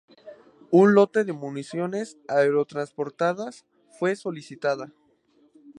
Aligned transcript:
Un 0.71 0.93
lote 0.95 1.23
de 1.25 1.31
municiones 1.31 2.17
aerotransportadas 2.27 3.67
fue 3.99 4.15
solicitada. 4.15 4.91